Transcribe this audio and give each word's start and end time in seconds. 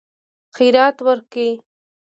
خیرات 0.55 0.97
ورکړي. 1.07 1.49